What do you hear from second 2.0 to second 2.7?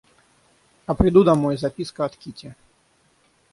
от Кити.